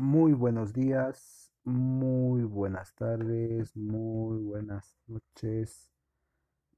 Muy 0.00 0.32
buenos 0.32 0.72
días, 0.72 1.52
muy 1.62 2.44
buenas 2.44 2.94
tardes, 2.94 3.76
muy 3.76 4.42
buenas 4.42 4.96
noches, 5.06 5.90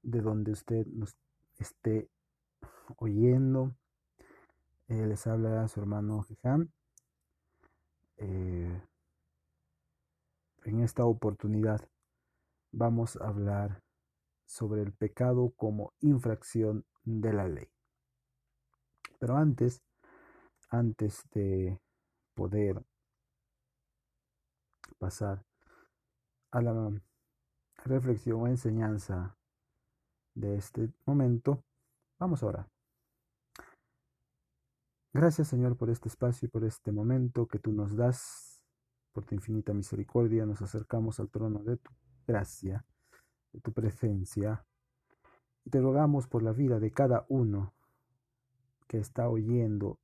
de 0.01 0.19
donde 0.19 0.51
usted 0.51 0.85
nos 0.87 1.15
esté 1.57 2.09
oyendo. 2.97 3.73
Eh, 4.89 5.07
les 5.07 5.25
habla 5.25 5.65
su 5.69 5.79
hermano 5.79 6.23
Jejam. 6.23 6.69
Eh, 8.17 8.81
en 10.65 10.81
esta 10.81 11.05
oportunidad 11.05 11.79
vamos 12.73 13.15
a 13.15 13.29
hablar 13.29 13.83
sobre 14.45 14.81
el 14.81 14.91
pecado 14.91 15.53
como 15.55 15.93
infracción 16.01 16.83
de 17.05 17.31
la 17.31 17.47
ley. 17.47 17.69
Pero 19.17 19.37
antes, 19.37 19.81
antes 20.69 21.23
de 21.31 21.79
poder 22.33 22.83
pasar 25.03 25.43
a 26.51 26.61
la 26.61 26.73
reflexión 27.83 28.39
o 28.39 28.47
enseñanza 28.47 29.35
de 30.33 30.55
este 30.55 30.93
momento, 31.05 31.65
vamos 32.17 32.41
ahora. 32.41 32.69
Gracias 35.11 35.49
Señor 35.49 35.75
por 35.75 35.89
este 35.89 36.07
espacio 36.07 36.45
y 36.45 36.49
por 36.49 36.63
este 36.63 36.93
momento 36.93 37.47
que 37.47 37.59
tú 37.59 37.73
nos 37.73 37.97
das. 37.97 38.61
Por 39.11 39.25
tu 39.25 39.35
infinita 39.35 39.73
misericordia 39.73 40.45
nos 40.45 40.61
acercamos 40.61 41.19
al 41.19 41.29
trono 41.29 41.59
de 41.65 41.75
tu 41.75 41.91
gracia, 42.25 42.85
de 43.51 43.59
tu 43.59 43.73
presencia. 43.73 44.65
Te 45.69 45.81
rogamos 45.81 46.29
por 46.29 46.43
la 46.43 46.53
vida 46.53 46.79
de 46.79 46.91
cada 46.91 47.25
uno 47.27 47.73
que 48.87 48.99
está 48.99 49.27
oyendo 49.27 49.99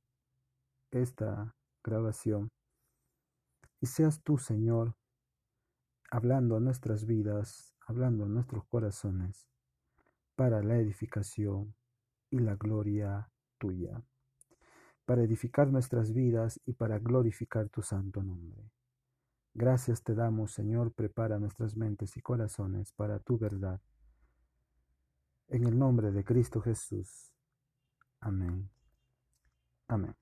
esta 0.90 1.56
grabación 1.82 2.50
y 3.80 3.86
seas 3.86 4.22
tú, 4.22 4.36
Señor, 4.36 4.94
hablando 6.10 6.56
a 6.56 6.60
nuestras 6.60 7.06
vidas, 7.06 7.76
hablando 7.86 8.24
a 8.24 8.28
nuestros 8.28 8.64
corazones, 8.66 9.48
para 10.34 10.62
la 10.62 10.76
edificación 10.76 11.74
y 12.30 12.38
la 12.38 12.56
gloria 12.56 13.30
tuya, 13.58 14.02
para 15.04 15.22
edificar 15.22 15.68
nuestras 15.68 16.12
vidas 16.12 16.60
y 16.66 16.72
para 16.72 16.98
glorificar 16.98 17.68
tu 17.68 17.82
santo 17.82 18.22
nombre. 18.22 18.70
Gracias 19.54 20.02
te 20.02 20.14
damos, 20.14 20.52
Señor, 20.52 20.92
prepara 20.92 21.38
nuestras 21.38 21.76
mentes 21.76 22.16
y 22.16 22.20
corazones 22.20 22.92
para 22.92 23.18
tu 23.18 23.38
verdad. 23.38 23.80
En 25.48 25.66
el 25.66 25.78
nombre 25.78 26.12
de 26.12 26.24
Cristo 26.24 26.60
Jesús. 26.60 27.32
Amén. 28.20 28.70
Amén. 29.88 30.14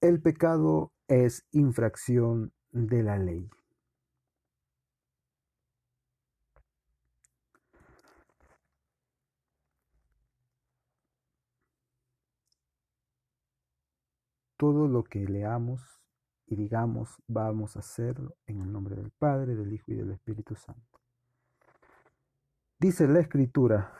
El 0.00 0.22
pecado 0.22 0.92
es 1.06 1.46
infracción 1.52 2.52
de 2.86 3.02
la 3.02 3.18
ley. 3.18 3.50
Todo 14.56 14.88
lo 14.88 15.04
que 15.04 15.20
leamos 15.20 15.80
y 16.46 16.56
digamos 16.56 17.16
vamos 17.26 17.76
a 17.76 17.80
hacerlo 17.80 18.36
en 18.46 18.60
el 18.60 18.72
nombre 18.72 18.96
del 18.96 19.10
Padre, 19.10 19.54
del 19.54 19.72
Hijo 19.72 19.92
y 19.92 19.96
del 19.96 20.10
Espíritu 20.12 20.54
Santo. 20.56 21.00
Dice 22.78 23.06
la 23.06 23.20
Escritura 23.20 23.92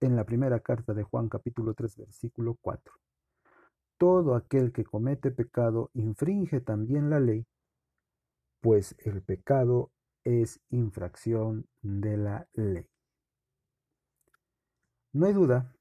en 0.00 0.14
la 0.14 0.24
primera 0.24 0.60
carta 0.60 0.94
de 0.94 1.02
Juan 1.02 1.28
capítulo 1.28 1.74
3 1.74 1.96
versículo 1.96 2.56
4. 2.60 3.05
Todo 3.98 4.34
aquel 4.34 4.72
que 4.72 4.84
comete 4.84 5.30
pecado 5.30 5.90
infringe 5.94 6.60
también 6.60 7.08
la 7.08 7.18
ley, 7.18 7.46
pues 8.60 8.94
el 8.98 9.22
pecado 9.22 9.90
es 10.22 10.60
infracción 10.68 11.66
de 11.80 12.16
la 12.18 12.48
ley. 12.52 12.86
No 15.12 15.26
hay 15.26 15.32
duda 15.32 15.74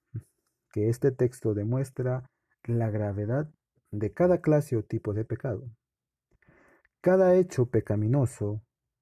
que 0.72 0.88
este 0.88 1.12
texto 1.12 1.54
demuestra 1.54 2.30
la 2.64 2.90
gravedad 2.90 3.50
de 3.92 4.14
cada 4.14 4.40
clase 4.40 4.78
o 4.78 4.84
tipo 4.84 5.14
de 5.14 5.26
pecado. 5.26 5.70
Cada 7.02 7.36
hecho 7.36 7.66
pecaminoso, 7.66 8.62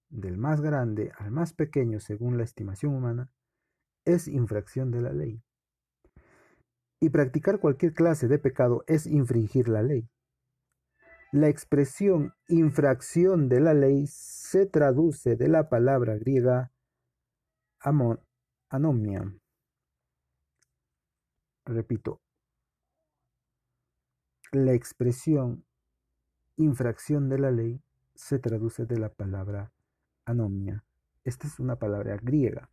del 0.09 0.37
más 0.37 0.61
grande 0.61 1.11
al 1.17 1.31
más 1.31 1.53
pequeño 1.53 1.99
según 1.99 2.37
la 2.37 2.43
estimación 2.43 2.95
humana, 2.95 3.29
es 4.05 4.27
infracción 4.27 4.91
de 4.91 5.01
la 5.01 5.13
ley 5.13 5.43
y 7.03 7.09
practicar 7.09 7.59
cualquier 7.59 7.93
clase 7.93 8.29
de 8.29 8.39
pecado 8.39 8.85
es 8.87 9.07
infringir 9.07 9.67
la 9.67 9.83
ley. 9.83 10.09
La 11.33 11.49
expresión 11.49 12.33
infracción 12.47 13.49
de 13.49 13.59
la 13.59 13.73
ley 13.73 14.05
se 14.07 14.65
traduce 14.67 15.35
de 15.35 15.49
la 15.49 15.67
palabra 15.67 16.15
griega 16.15 16.71
anomia. 18.69 19.35
Repito, 21.65 22.21
la 24.53 24.71
expresión 24.71 25.65
infracción 26.55 27.27
de 27.27 27.37
la 27.37 27.51
ley 27.51 27.81
se 28.15 28.39
traduce 28.39 28.85
de 28.85 28.97
la 28.97 29.09
palabra 29.09 29.73
anomia. 30.23 30.85
Esta 31.25 31.47
es 31.47 31.59
una 31.59 31.75
palabra 31.75 32.15
griega, 32.15 32.69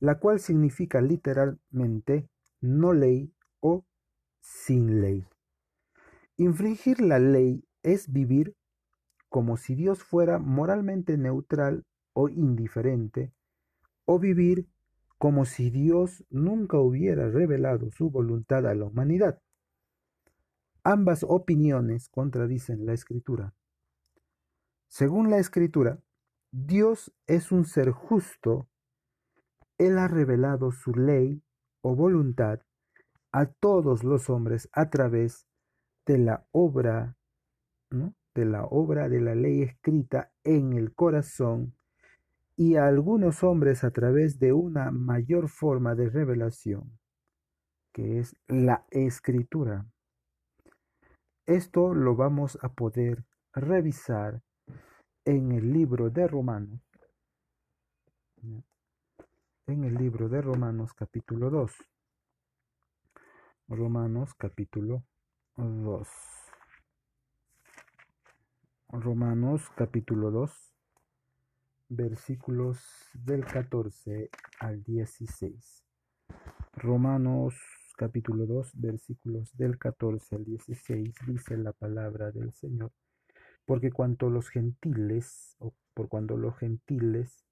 la 0.00 0.18
cual 0.18 0.40
significa 0.40 1.02
literalmente 1.02 2.30
no 2.62 2.94
ley 2.94 3.33
o 3.64 3.86
sin 4.40 5.00
ley. 5.00 5.26
Infringir 6.36 7.00
la 7.00 7.18
ley 7.18 7.64
es 7.82 8.12
vivir 8.12 8.54
como 9.30 9.56
si 9.56 9.74
Dios 9.74 10.04
fuera 10.04 10.38
moralmente 10.38 11.16
neutral 11.16 11.86
o 12.12 12.28
indiferente, 12.28 13.32
o 14.04 14.18
vivir 14.18 14.68
como 15.16 15.46
si 15.46 15.70
Dios 15.70 16.24
nunca 16.28 16.78
hubiera 16.78 17.30
revelado 17.30 17.90
su 17.90 18.10
voluntad 18.10 18.66
a 18.66 18.74
la 18.74 18.84
humanidad. 18.84 19.40
Ambas 20.82 21.24
opiniones 21.26 22.10
contradicen 22.10 22.84
la 22.84 22.92
escritura. 22.92 23.54
Según 24.88 25.30
la 25.30 25.38
escritura, 25.38 26.02
Dios 26.52 27.14
es 27.26 27.50
un 27.50 27.64
ser 27.64 27.90
justo. 27.92 28.68
Él 29.78 29.96
ha 29.96 30.06
revelado 30.06 30.70
su 30.70 30.94
ley 30.94 31.42
o 31.80 31.96
voluntad 31.96 32.60
a 33.34 33.46
todos 33.46 34.04
los 34.04 34.30
hombres 34.30 34.68
a 34.72 34.90
través 34.90 35.48
de 36.06 36.18
la 36.18 36.46
obra, 36.52 37.16
de 37.90 38.44
la 38.44 38.64
obra 38.64 39.08
de 39.08 39.20
la 39.20 39.34
ley 39.34 39.62
escrita 39.62 40.30
en 40.44 40.74
el 40.74 40.94
corazón 40.94 41.74
y 42.56 42.76
a 42.76 42.86
algunos 42.86 43.42
hombres 43.42 43.82
a 43.82 43.90
través 43.90 44.38
de 44.38 44.52
una 44.52 44.92
mayor 44.92 45.48
forma 45.48 45.96
de 45.96 46.10
revelación, 46.10 46.96
que 47.92 48.20
es 48.20 48.36
la 48.46 48.86
escritura. 48.90 49.84
Esto 51.44 51.92
lo 51.92 52.14
vamos 52.14 52.56
a 52.62 52.68
poder 52.68 53.24
revisar 53.52 54.42
en 55.24 55.50
el 55.50 55.72
libro 55.72 56.08
de 56.08 56.28
Romanos, 56.28 56.80
en 59.66 59.82
el 59.82 59.94
libro 59.94 60.28
de 60.28 60.40
Romanos 60.40 60.94
capítulo 60.94 61.50
2. 61.50 61.93
Romanos 63.68 64.34
capítulo 64.34 65.06
2. 65.56 66.06
Romanos 68.88 69.70
capítulo 69.74 70.30
2, 70.30 70.74
versículos 71.88 72.78
del 73.14 73.46
14 73.46 74.28
al 74.60 74.84
16. 74.84 75.82
Romanos 76.74 77.54
capítulo 77.96 78.44
2, 78.44 78.72
versículos 78.74 79.56
del 79.56 79.78
14 79.78 80.36
al 80.36 80.44
16 80.44 81.14
dice 81.26 81.56
la 81.56 81.72
palabra 81.72 82.30
del 82.32 82.52
Señor. 82.52 82.92
Porque 83.64 83.90
cuanto 83.90 84.28
los 84.28 84.50
gentiles, 84.50 85.56
o 85.58 85.72
por 85.94 86.10
cuando 86.10 86.36
los 86.36 86.54
gentiles 86.58 87.46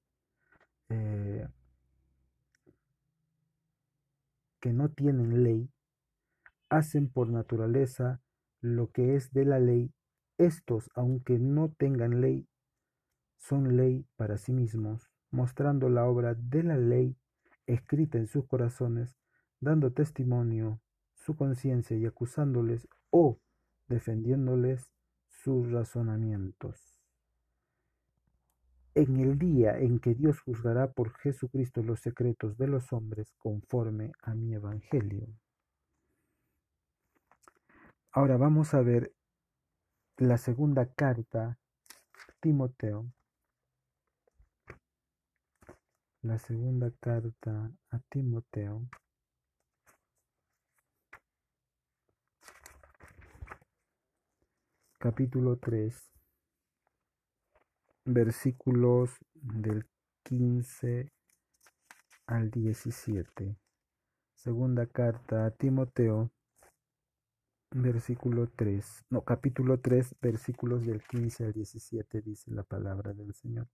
eh, 0.91 1.49
que 4.61 4.75
no 4.75 4.91
tienen 4.91 5.43
ley, 5.43 5.71
hacen 6.73 7.11
por 7.11 7.29
naturaleza 7.29 8.23
lo 8.63 8.91
que 8.91 9.15
es 9.15 9.31
de 9.33 9.45
la 9.45 9.61
ley, 9.61 9.93
estos, 10.39 10.89
aunque 10.95 11.39
no 11.39 11.71
tengan 11.71 12.23
ley, 12.23 12.49
son 13.37 13.77
ley 13.77 14.07
para 14.17 14.39
sí 14.39 14.53
mismos, 14.53 15.11
mostrando 15.31 15.91
la 15.91 16.07
obra 16.07 16.35
de 16.35 16.63
la 16.63 16.79
ley 16.79 17.15
escrita 17.67 18.17
en 18.17 18.27
sus 18.27 18.47
corazones, 18.47 19.19
dando 19.61 19.93
testimonio 19.93 20.81
su 21.15 21.37
conciencia 21.37 21.97
y 21.97 22.07
acusándoles 22.07 22.89
o 23.11 23.39
defendiéndoles 23.89 24.95
sus 25.29 25.71
razonamientos. 25.71 26.99
En 28.95 29.21
el 29.21 29.39
día 29.39 29.79
en 29.79 29.99
que 29.99 30.15
Dios 30.15 30.41
juzgará 30.41 30.93
por 30.93 31.13
Jesucristo 31.19 31.83
los 31.83 32.01
secretos 32.01 32.57
de 32.57 32.67
los 32.67 32.93
hombres 32.95 33.31
conforme 33.39 34.13
a 34.23 34.35
mi 34.35 34.55
evangelio. 34.55 35.29
Ahora 38.15 38.37
vamos 38.37 38.75
a 38.75 38.83
ver 38.83 39.15
la 40.19 40.37
segunda 40.37 40.93
carta, 40.93 41.59
Timoteo. 42.41 43.11
La 46.21 46.37
segunda 46.37 46.93
carta 47.01 47.73
a 47.89 47.99
Timoteo. 48.11 48.87
Capítulo 54.99 55.57
3, 55.57 56.13
versículos 58.05 59.17
del 59.33 59.87
15 60.25 61.11
al 62.27 62.51
17. 62.51 63.57
Segunda 64.35 64.87
carta 64.87 65.47
a 65.47 65.51
Timoteo, 65.53 66.31
versículo 67.75 68.49
3, 68.55 69.05
no, 69.11 69.23
capítulo 69.23 69.81
3, 69.81 70.17
versículos 70.21 70.85
del 70.87 71.03
15 71.03 71.45
al 71.47 71.53
17, 71.53 72.21
dice 72.21 72.51
la 72.51 72.63
palabra 72.63 73.13
del 73.13 73.33
Señor. 73.35 73.69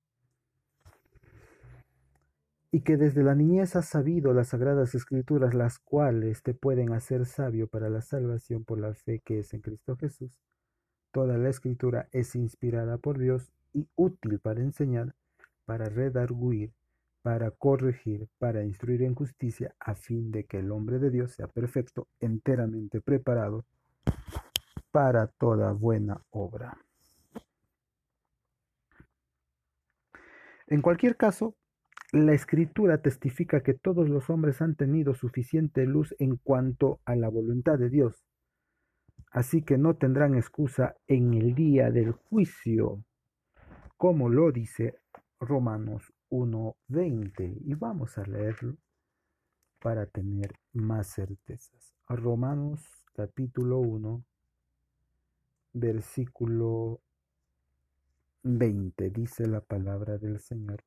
Y 2.70 2.82
que 2.82 2.96
desde 2.96 3.22
la 3.22 3.34
niñez 3.34 3.76
has 3.76 3.88
sabido 3.88 4.34
las 4.34 4.48
sagradas 4.48 4.94
escrituras, 4.94 5.54
las 5.54 5.78
cuales 5.78 6.42
te 6.42 6.54
pueden 6.54 6.92
hacer 6.92 7.24
sabio 7.24 7.66
para 7.66 7.88
la 7.88 8.02
salvación 8.02 8.64
por 8.64 8.78
la 8.78 8.94
fe 8.94 9.20
que 9.24 9.40
es 9.40 9.54
en 9.54 9.62
Cristo 9.62 9.96
Jesús. 9.96 10.38
Toda 11.10 11.38
la 11.38 11.48
escritura 11.48 12.08
es 12.12 12.36
inspirada 12.36 12.98
por 12.98 13.18
Dios 13.18 13.50
y 13.72 13.88
útil 13.96 14.38
para 14.38 14.60
enseñar, 14.60 15.14
para 15.64 15.86
redarguir, 15.86 16.74
para 17.22 17.50
corregir, 17.50 18.28
para 18.38 18.64
instruir 18.64 19.02
en 19.02 19.14
justicia, 19.14 19.74
a 19.80 19.94
fin 19.94 20.30
de 20.30 20.44
que 20.44 20.58
el 20.58 20.70
hombre 20.70 20.98
de 20.98 21.10
Dios 21.10 21.32
sea 21.32 21.48
perfecto, 21.48 22.06
enteramente 22.20 23.00
preparado 23.00 23.64
para 24.90 25.26
toda 25.26 25.72
buena 25.72 26.22
obra. 26.30 26.76
En 30.66 30.82
cualquier 30.82 31.16
caso, 31.16 31.54
la 32.12 32.32
escritura 32.32 33.02
testifica 33.02 33.62
que 33.62 33.74
todos 33.74 34.08
los 34.08 34.30
hombres 34.30 34.60
han 34.62 34.74
tenido 34.74 35.14
suficiente 35.14 35.84
luz 35.84 36.14
en 36.18 36.36
cuanto 36.36 37.00
a 37.04 37.14
la 37.16 37.28
voluntad 37.28 37.78
de 37.78 37.90
Dios, 37.90 38.24
así 39.30 39.62
que 39.62 39.78
no 39.78 39.96
tendrán 39.96 40.34
excusa 40.34 40.96
en 41.06 41.34
el 41.34 41.54
día 41.54 41.90
del 41.90 42.12
juicio, 42.12 43.04
como 43.96 44.28
lo 44.28 44.52
dice 44.52 44.94
Romanos 45.40 46.12
1.20, 46.30 47.62
y 47.64 47.74
vamos 47.74 48.18
a 48.18 48.24
leerlo 48.24 48.76
para 49.80 50.06
tener 50.06 50.54
más 50.72 51.14
certezas. 51.14 51.94
Romanos 52.08 52.97
capítulo 53.18 53.80
1, 53.80 54.24
versículo 55.72 57.00
20, 58.44 59.10
dice 59.10 59.48
la 59.48 59.60
palabra 59.60 60.18
del 60.18 60.38
Señor. 60.38 60.84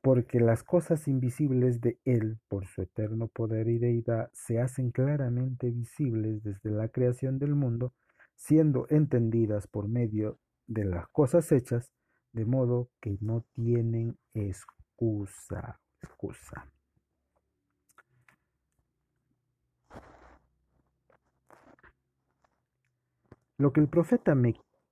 Porque 0.00 0.40
las 0.40 0.62
cosas 0.62 1.06
invisibles 1.06 1.82
de 1.82 1.98
Él, 2.06 2.38
por 2.48 2.66
su 2.66 2.80
eterno 2.80 3.28
poder 3.28 3.68
y 3.68 3.76
deidad, 3.76 4.30
se 4.32 4.58
hacen 4.58 4.90
claramente 4.90 5.70
visibles 5.70 6.42
desde 6.42 6.70
la 6.70 6.88
creación 6.88 7.38
del 7.38 7.54
mundo, 7.54 7.92
siendo 8.34 8.86
entendidas 8.88 9.66
por 9.66 9.86
medio 9.86 10.38
de 10.66 10.86
las 10.86 11.08
cosas 11.08 11.52
hechas, 11.52 11.92
de 12.32 12.46
modo 12.46 12.88
que 13.02 13.18
no 13.20 13.44
tienen 13.52 14.16
excusa. 14.32 15.78
excusa. 16.00 16.72
Lo 23.58 23.72
que 23.72 23.80
el 23.80 23.88
profeta 23.88 24.36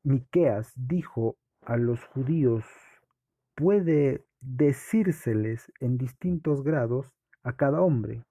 Miqueas 0.02 0.72
dijo 0.74 1.36
a 1.62 1.76
los 1.76 2.04
judíos 2.06 2.64
puede 3.54 4.26
decírseles 4.40 5.72
en 5.80 5.96
distintos 5.96 6.64
grados 6.64 7.12
a 7.44 7.54
cada 7.54 7.80
hombre. 7.80 8.24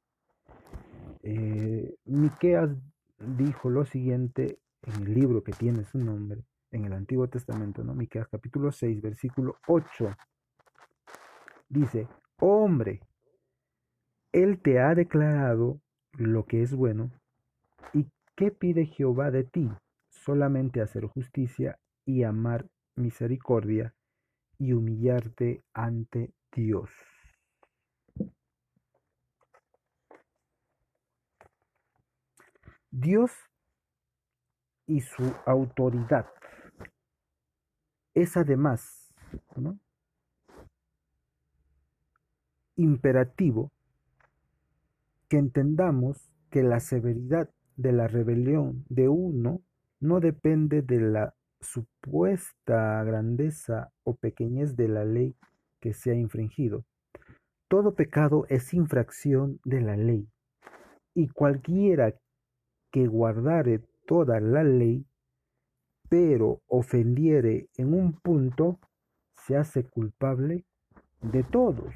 Eh, 1.23 1.95
Miqueas 2.03 2.69
dijo 3.17 3.69
lo 3.69 3.85
siguiente 3.85 4.59
en 4.83 5.03
el 5.03 5.13
libro 5.13 5.41
que 5.41 5.53
tiene 5.53 5.85
su 5.85 5.99
nombre, 5.99 6.43
en 6.71 6.83
el 6.83 6.91
Antiguo 6.91 7.29
Testamento, 7.29 7.83
¿no? 7.83 7.95
Miqueas 7.95 8.27
capítulo 8.27 8.73
6, 8.73 9.01
versículo 9.01 9.57
8. 9.67 10.09
Dice, 11.69 12.09
hombre, 12.39 12.99
él 14.33 14.61
te 14.61 14.79
ha 14.79 14.93
declarado 14.95 15.79
lo 16.11 16.45
que 16.45 16.61
es 16.61 16.75
bueno, 16.75 17.09
¿y 17.93 18.05
qué 18.35 18.51
pide 18.51 18.85
Jehová 18.85 19.31
de 19.31 19.45
ti? 19.45 19.71
Solamente 20.25 20.81
hacer 20.81 21.05
justicia 21.05 21.79
y 22.03 22.23
amar 22.23 22.65
misericordia 22.95 23.93
y 24.57 24.73
humillarte 24.73 25.63
ante 25.73 26.33
Dios. 26.51 26.89
Dios 32.89 33.31
y 34.87 35.01
su 35.01 35.35
autoridad 35.45 36.27
es 38.15 38.35
además 38.35 39.13
imperativo 42.77 43.71
que 45.27 45.37
entendamos 45.37 46.31
que 46.49 46.63
la 46.63 46.79
severidad 46.79 47.49
de 47.75 47.91
la 47.91 48.07
rebelión 48.07 48.85
de 48.89 49.09
uno 49.09 49.61
no 50.05 50.19
depende 50.19 50.81
de 50.81 50.99
la 51.01 51.35
supuesta 51.59 53.03
grandeza 53.03 53.91
o 54.03 54.15
pequeñez 54.15 54.75
de 54.75 54.87
la 54.87 55.03
ley 55.03 55.35
que 55.79 55.93
se 55.93 56.11
ha 56.11 56.15
infringido. 56.15 56.85
Todo 57.67 57.95
pecado 57.95 58.45
es 58.49 58.73
infracción 58.73 59.59
de 59.65 59.81
la 59.81 59.97
ley, 59.97 60.29
y 61.15 61.29
cualquiera 61.29 62.13
que 62.91 63.07
guardare 63.07 63.79
toda 64.05 64.39
la 64.39 64.63
ley, 64.63 65.05
pero 66.09 66.61
ofendiere 66.67 67.67
en 67.75 67.93
un 67.93 68.13
punto, 68.13 68.79
se 69.33 69.57
hace 69.57 69.83
culpable 69.83 70.65
de 71.21 71.43
todos, 71.43 71.93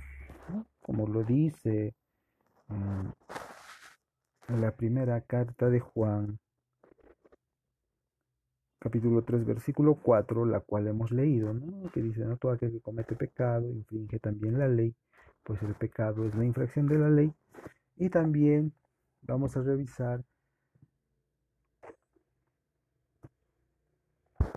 como 0.82 1.08
lo 1.08 1.24
dice 1.24 1.94
en 2.70 4.62
la 4.62 4.72
primera 4.76 5.22
carta 5.22 5.70
de 5.70 5.80
Juan 5.80 6.40
capítulo 8.80 9.24
3, 9.24 9.46
versículo 9.46 9.96
4, 9.96 10.46
la 10.46 10.62
cual 10.62 10.88
hemos 10.88 11.12
leído, 11.12 11.54
¿no? 11.54 11.90
que 11.92 12.02
dice, 12.02 12.26
no 12.26 12.38
todo 12.38 12.54
aquel 12.54 12.72
que 12.72 12.82
comete 12.82 13.16
pecado 13.16 13.70
infringe 13.70 14.20
también 14.20 14.58
la 14.58 14.68
ley, 14.68 14.96
pues 15.44 15.62
el 15.64 15.76
pecado 15.76 16.26
es 16.26 16.36
la 16.36 16.46
infracción 16.46 16.88
de 16.88 16.98
la 16.98 17.10
ley. 17.10 17.34
Y 17.96 18.10
también 18.10 18.74
vamos 19.22 19.58
a 19.58 19.62
revisar 19.62 20.24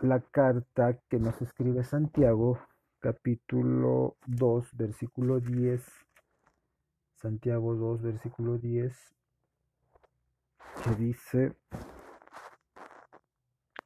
la 0.03 0.21
carta 0.21 0.99
que 1.09 1.19
nos 1.19 1.41
escribe 1.43 1.85
Santiago, 1.85 2.59
capítulo 3.01 4.17
2, 4.27 4.77
versículo 4.77 5.41
10. 5.41 5.85
Santiago 7.15 7.77
2, 7.77 8.03
versículo 8.03 8.59
10, 8.59 9.15
que 10.83 10.95
dice, 10.97 11.57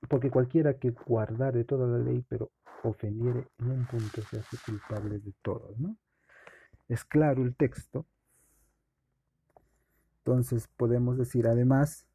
porque 0.07 0.31
cualquiera 0.31 0.79
que 0.79 0.91
guardare 0.91 1.65
toda 1.65 1.87
la 1.87 1.99
ley, 1.99 2.25
pero 2.29 2.53
ofendiere 2.83 3.49
en 3.59 3.71
un 3.71 3.87
punto, 3.87 4.23
se 4.23 4.39
hace 4.39 4.57
culpable 4.65 5.19
de 5.19 5.33
todo, 5.43 5.75
¿no? 5.79 5.97
Es 6.89 7.05
claro 7.05 7.43
el 7.43 7.57
texto. 7.57 8.07
Entonces 10.19 10.69
podemos 10.77 11.17
decir 11.19 11.47
además 11.47 12.07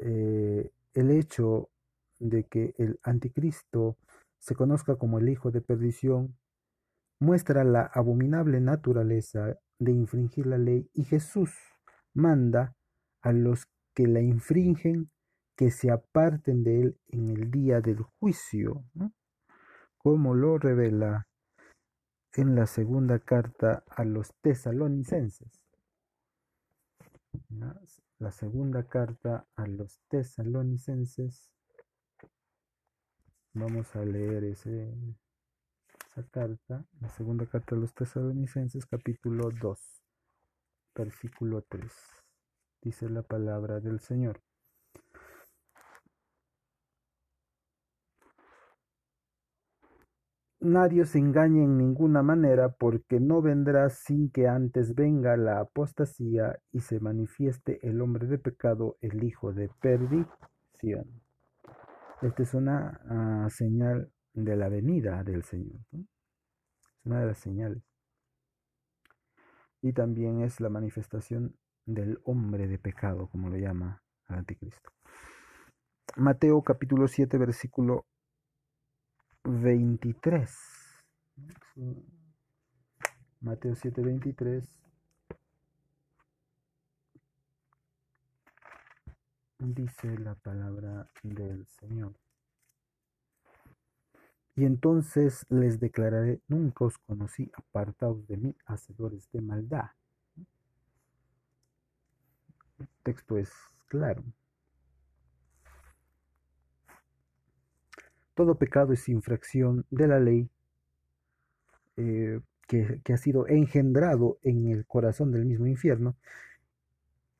eh, 0.00 0.70
el 0.94 1.10
hecho 1.10 1.70
de 2.18 2.44
que 2.44 2.74
el 2.78 2.98
anticristo 3.02 3.96
se 4.38 4.54
conozca 4.54 4.96
como 4.96 5.18
el 5.18 5.28
hijo 5.28 5.50
de 5.50 5.60
perdición 5.60 6.36
muestra 7.20 7.64
la 7.64 7.82
abominable 7.82 8.60
naturaleza 8.60 9.58
de 9.78 9.92
infringir 9.92 10.46
la 10.46 10.58
ley 10.58 10.88
y 10.94 11.04
Jesús 11.04 11.52
manda 12.14 12.74
a 13.20 13.32
los 13.32 13.68
que 13.94 14.06
la 14.06 14.20
infringen 14.20 15.10
que 15.58 15.72
se 15.72 15.90
aparten 15.90 16.62
de 16.62 16.80
él 16.82 17.00
en 17.08 17.30
el 17.30 17.50
día 17.50 17.80
del 17.80 18.00
juicio, 18.00 18.84
como 19.96 20.32
lo 20.32 20.56
revela 20.56 21.26
en 22.34 22.54
la 22.54 22.66
segunda 22.66 23.18
carta 23.18 23.82
a 23.88 24.04
los 24.04 24.32
tesalonicenses. 24.40 25.60
La 28.20 28.30
segunda 28.30 28.84
carta 28.84 29.48
a 29.56 29.66
los 29.66 29.98
tesalonicenses. 30.08 31.50
Vamos 33.52 33.96
a 33.96 34.04
leer 34.04 34.44
esa 34.44 34.70
carta, 36.30 36.86
la 37.00 37.08
segunda 37.08 37.46
carta 37.46 37.74
a 37.74 37.78
los 37.78 37.92
tesalonicenses, 37.94 38.86
capítulo 38.86 39.50
2, 39.60 40.04
versículo 40.94 41.62
3. 41.62 41.92
dice 42.80 43.10
la 43.10 43.22
palabra 43.22 43.80
del 43.80 43.98
Señor. 43.98 44.40
Nadie 50.68 51.06
se 51.06 51.18
engañe 51.18 51.64
en 51.64 51.78
ninguna 51.78 52.22
manera, 52.22 52.68
porque 52.68 53.20
no 53.20 53.40
vendrá 53.40 53.88
sin 53.88 54.30
que 54.30 54.48
antes 54.48 54.94
venga 54.94 55.34
la 55.38 55.60
apostasía 55.60 56.58
y 56.72 56.80
se 56.80 57.00
manifieste 57.00 57.78
el 57.88 58.02
hombre 58.02 58.26
de 58.26 58.36
pecado, 58.36 58.98
el 59.00 59.24
hijo 59.24 59.54
de 59.54 59.70
perdición. 59.80 61.22
Esta 62.20 62.42
es 62.42 62.52
una 62.52 63.00
ah, 63.08 63.48
señal 63.48 64.12
de 64.34 64.56
la 64.56 64.68
venida 64.68 65.24
del 65.24 65.42
Señor. 65.42 65.80
Es 65.90 67.06
una 67.06 67.20
de 67.20 67.26
las 67.28 67.38
señales. 67.38 67.82
Y 69.80 69.94
también 69.94 70.42
es 70.42 70.60
la 70.60 70.68
manifestación 70.68 71.56
del 71.86 72.20
hombre 72.24 72.68
de 72.68 72.78
pecado, 72.78 73.28
como 73.28 73.48
lo 73.48 73.56
llama 73.56 74.02
el 74.28 74.36
anticristo. 74.36 74.90
Mateo 76.16 76.60
capítulo 76.60 77.08
7, 77.08 77.38
versículo 77.38 78.04
23. 79.48 80.50
Mateo 83.40 83.74
7, 83.74 84.02
23. 84.02 84.64
Dice 89.58 90.18
la 90.18 90.34
palabra 90.34 91.08
del 91.22 91.66
Señor. 91.66 92.14
Y 94.54 94.64
entonces 94.64 95.46
les 95.48 95.80
declararé, 95.80 96.40
nunca 96.48 96.84
os 96.84 96.98
conocí, 96.98 97.50
apartados 97.54 98.26
de 98.26 98.36
mí, 98.36 98.56
hacedores 98.66 99.30
de 99.32 99.40
maldad. 99.40 99.90
El 102.78 102.88
texto 103.02 103.38
es 103.38 103.50
claro. 103.86 104.22
Todo 108.38 108.54
pecado 108.54 108.92
es 108.92 109.08
infracción 109.08 109.84
de 109.90 110.06
la 110.06 110.20
ley 110.20 110.48
eh, 111.96 112.38
que, 112.68 113.12
ha 113.12 113.16
sido 113.16 113.48
engendrado 113.48 114.38
en 114.44 114.68
el 114.68 114.86
corazón 114.86 115.32
del 115.32 115.44
mismo 115.44 115.66
infierno 115.66 116.14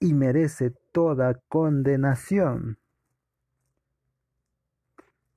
y 0.01 0.13
merece 0.13 0.73
toda 0.91 1.35
condenación. 1.47 2.79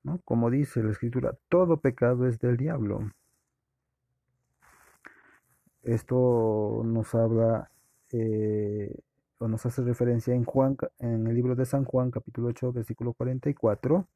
¿no? 0.02 0.20
Como 0.26 0.50
dice 0.50 0.82
la 0.82 0.94
escritura, 0.94 1.38
todo 1.48 1.78
pecado 1.78 2.26
es 2.26 2.40
del 2.40 2.58
diablo. 2.58 3.12
Esto 5.84 6.82
nos 6.84 7.14
habla 7.14 7.70
eh, 8.12 8.98
o 9.38 9.48
nos 9.48 9.64
hace 9.68 9.84
referencia 9.84 10.34
en 10.34 10.44
Juan, 10.44 10.76
en 10.98 11.28
el 11.28 11.36
libro 11.36 11.54
de 11.54 11.68
San 11.68 11.86
Juan, 11.86 12.10
capítulo 12.10 12.48
8, 12.48 12.74
versículo 12.74 13.14
44 13.14 14.08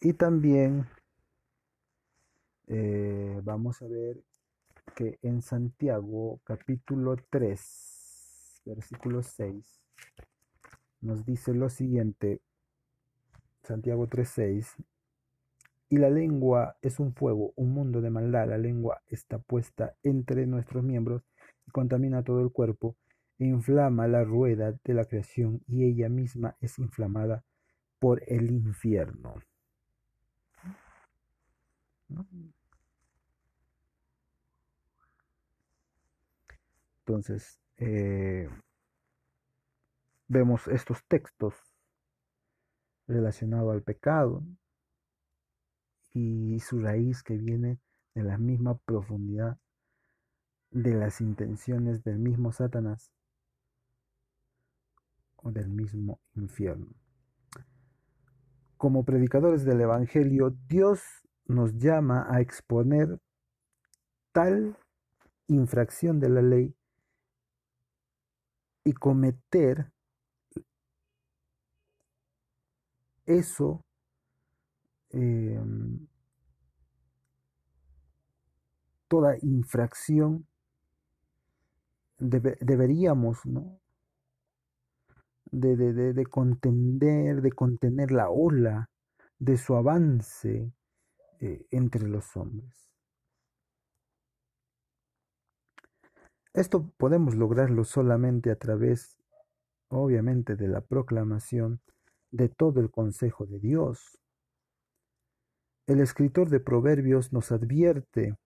y 0.00 0.12
también 0.12 0.86
eh, 2.68 3.40
vamos 3.42 3.82
a 3.82 3.88
ver 3.88 4.22
que 4.94 5.18
en 5.22 5.42
Santiago 5.42 6.40
capítulo 6.44 7.16
3, 7.30 8.62
versículo 8.64 9.22
6, 9.22 9.80
nos 11.00 11.24
dice 11.24 11.54
lo 11.54 11.68
siguiente, 11.68 12.40
Santiago 13.62 14.06
3:6, 14.08 14.76
y 15.90 15.96
la 15.98 16.10
lengua 16.10 16.76
es 16.82 17.00
un 17.00 17.14
fuego, 17.14 17.52
un 17.56 17.72
mundo 17.72 18.00
de 18.00 18.10
maldad, 18.10 18.48
la 18.48 18.58
lengua 18.58 19.02
está 19.06 19.38
puesta 19.38 19.94
entre 20.02 20.46
nuestros 20.46 20.84
miembros 20.84 21.22
y 21.66 21.70
contamina 21.70 22.22
todo 22.22 22.40
el 22.42 22.52
cuerpo, 22.52 22.96
e 23.38 23.46
inflama 23.46 24.08
la 24.08 24.24
rueda 24.24 24.78
de 24.84 24.94
la 24.94 25.04
creación 25.04 25.62
y 25.66 25.84
ella 25.84 26.08
misma 26.08 26.56
es 26.60 26.78
inflamada 26.78 27.44
por 28.00 28.22
el 28.26 28.50
infierno. 28.50 29.34
Entonces, 37.00 37.58
eh, 37.76 38.48
vemos 40.26 40.68
estos 40.68 41.04
textos 41.06 41.54
relacionados 43.06 43.72
al 43.72 43.82
pecado 43.82 44.42
y 46.12 46.60
su 46.60 46.80
raíz 46.80 47.22
que 47.22 47.36
viene 47.36 47.78
de 48.14 48.22
la 48.22 48.38
misma 48.38 48.76
profundidad 48.76 49.58
de 50.70 50.94
las 50.94 51.20
intenciones 51.20 52.04
del 52.04 52.18
mismo 52.18 52.52
Satanás 52.52 53.10
o 55.36 55.50
del 55.50 55.68
mismo 55.68 56.20
infierno. 56.34 56.94
Como 58.76 59.04
predicadores 59.04 59.64
del 59.64 59.80
Evangelio, 59.80 60.54
Dios 60.68 61.00
nos 61.48 61.74
llama 61.78 62.26
a 62.30 62.40
exponer 62.40 63.18
tal 64.32 64.76
infracción 65.48 66.20
de 66.20 66.28
la 66.28 66.42
ley 66.42 66.74
y 68.84 68.92
cometer 68.92 69.90
eso 73.26 73.84
em, 75.10 76.06
toda 79.08 79.36
infracción 79.42 80.46
deberíamos 82.18 83.46
¿no? 83.46 83.80
de, 85.50 85.76
de, 85.76 86.12
de, 86.12 86.26
contender, 86.26 87.40
de 87.40 87.52
contener 87.52 88.10
la 88.10 88.28
ola 88.28 88.90
de 89.38 89.56
su 89.56 89.74
avance 89.76 90.72
eh, 91.40 91.66
entre 91.70 92.08
los 92.08 92.36
hombres. 92.36 92.88
Esto 96.54 96.90
podemos 96.96 97.34
lograrlo 97.34 97.84
solamente 97.84 98.50
a 98.50 98.56
través, 98.56 99.16
obviamente, 99.88 100.56
de 100.56 100.68
la 100.68 100.80
proclamación 100.80 101.80
de 102.30 102.48
todo 102.48 102.80
el 102.80 102.90
consejo 102.90 103.46
de 103.46 103.58
Dios. 103.58 104.18
El 105.86 106.00
escritor 106.00 106.50
de 106.50 106.60
Proverbios 106.60 107.32
nos 107.32 107.52
advierte 107.52 108.36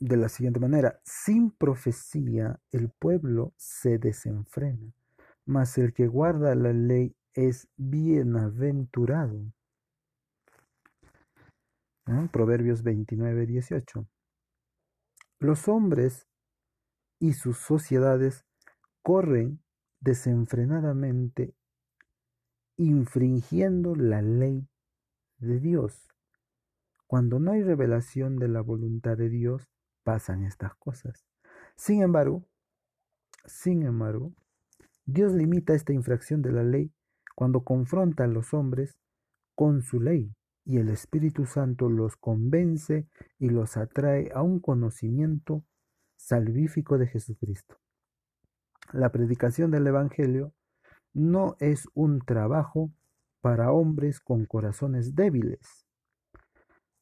de 0.00 0.16
la 0.16 0.28
siguiente 0.28 0.60
manera, 0.60 1.00
sin 1.04 1.50
profecía 1.50 2.60
el 2.72 2.90
pueblo 2.90 3.54
se 3.56 3.98
desenfrena, 3.98 4.92
mas 5.46 5.78
el 5.78 5.94
que 5.94 6.08
guarda 6.08 6.54
la 6.54 6.72
ley 6.72 7.16
es 7.32 7.68
bienaventurado. 7.76 9.40
Proverbios 12.32 12.82
29, 12.82 13.46
18. 13.46 14.06
Los 15.38 15.68
hombres 15.68 16.26
y 17.18 17.32
sus 17.32 17.58
sociedades 17.58 18.44
corren 19.02 19.62
desenfrenadamente 20.00 21.54
infringiendo 22.76 23.94
la 23.94 24.20
ley 24.20 24.68
de 25.38 25.60
Dios. 25.60 26.08
Cuando 27.06 27.38
no 27.38 27.52
hay 27.52 27.62
revelación 27.62 28.36
de 28.36 28.48
la 28.48 28.60
voluntad 28.60 29.16
de 29.16 29.30
Dios, 29.30 29.70
pasan 30.02 30.42
estas 30.42 30.74
cosas. 30.74 31.24
Sin 31.74 32.02
embargo, 32.02 32.44
sin 33.46 33.82
embargo, 33.82 34.34
Dios 35.06 35.32
limita 35.32 35.74
esta 35.74 35.94
infracción 35.94 36.42
de 36.42 36.52
la 36.52 36.64
ley 36.64 36.92
cuando 37.34 37.64
confronta 37.64 38.24
a 38.24 38.28
los 38.28 38.52
hombres 38.52 38.98
con 39.54 39.80
su 39.80 40.00
ley 40.00 40.34
y 40.64 40.78
el 40.78 40.88
Espíritu 40.88 41.46
Santo 41.46 41.88
los 41.88 42.16
convence 42.16 43.06
y 43.38 43.50
los 43.50 43.76
atrae 43.76 44.30
a 44.34 44.42
un 44.42 44.60
conocimiento 44.60 45.64
salvífico 46.16 46.98
de 46.98 47.06
Jesucristo. 47.06 47.78
La 48.92 49.10
predicación 49.10 49.70
del 49.70 49.86
Evangelio 49.86 50.54
no 51.12 51.56
es 51.60 51.88
un 51.94 52.20
trabajo 52.20 52.92
para 53.40 53.72
hombres 53.72 54.20
con 54.20 54.46
corazones 54.46 55.14
débiles. 55.14 55.86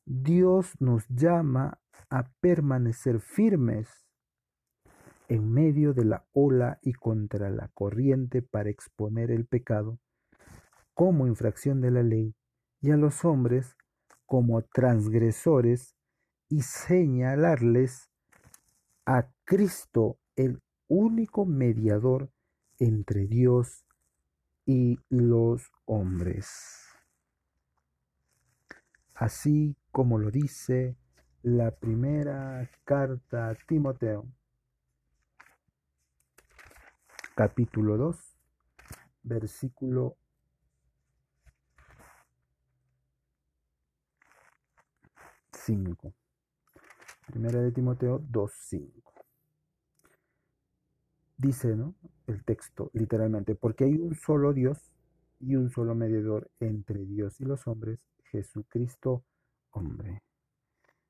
Dios 0.05 0.73
nos 0.81 1.07
llama 1.09 1.79
a 2.11 2.31
permanecer 2.41 3.21
firmes 3.21 4.07
en 5.29 5.51
medio 5.53 5.95
de 5.95 6.05
la 6.05 6.27
ola 6.33 6.79
y 6.83 6.93
contra 6.93 7.49
la 7.51 7.69
corriente 7.69 8.43
para 8.43 8.71
exponer 8.71 9.31
el 9.31 9.47
pecado 9.47 9.99
como 10.95 11.27
infracción 11.27 11.81
de 11.81 11.91
la 11.91 12.03
ley 12.03 12.35
y 12.83 12.91
a 12.91 12.97
los 12.97 13.25
hombres 13.25 13.77
como 14.27 14.61
transgresores 14.63 15.95
y 16.49 16.63
señalarles 16.63 18.11
a 19.07 19.29
Cristo, 19.45 20.19
el 20.37 20.61
único 20.89 21.47
mediador 21.47 22.31
entre 22.79 23.27
Dios 23.27 23.85
y 24.67 24.99
los 25.09 25.71
hombres. 25.85 26.89
Así 29.15 29.77
como 29.93 30.19
lo 30.19 30.31
dice 30.31 30.97
la 31.43 31.71
primera 31.71 32.69
carta 32.85 33.51
a 33.51 33.55
Timoteo, 33.55 34.27
capítulo 37.37 37.97
2, 37.97 38.39
versículo 39.23 40.17
5. 45.65 46.15
Primera 47.27 47.61
de 47.61 47.73
Timoteo 47.73 48.19
2, 48.29 48.53
5. 48.53 49.13
Dice, 51.37 51.77
¿no? 51.77 51.95
El 52.27 52.45
texto, 52.45 52.91
literalmente, 52.95 53.55
porque 53.55 53.85
hay 53.85 53.95
un 53.95 54.15
solo 54.15 54.53
Dios 54.53 54.93
y 55.41 55.57
un 55.57 55.71
solo 55.71 55.95
mediador 55.95 56.51
entre 56.61 57.05
Dios 57.05 57.41
y 57.41 57.45
los 57.45 57.67
hombres, 57.67 58.01
Jesucristo 58.31 59.25
hombre. 59.71 60.23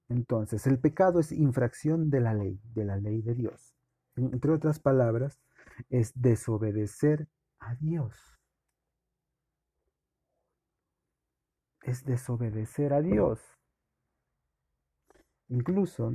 Entonces, 0.09 0.67
el 0.67 0.79
pecado 0.79 1.21
es 1.21 1.33
infracción 1.33 2.11
de 2.11 2.21
la 2.21 2.35
ley, 2.35 2.61
de 2.75 2.85
la 2.85 2.97
ley 2.97 3.23
de 3.23 3.35
Dios. 3.35 3.75
Entre 4.17 4.53
otras 4.53 4.79
palabras, 4.79 5.41
es 5.89 6.13
desobedecer 6.15 7.29
a 7.59 7.75
Dios. 7.77 8.15
Es 11.83 12.05
desobedecer 12.05 12.93
a 12.93 13.01
Dios. 13.01 13.41
Incluso, 15.53 16.11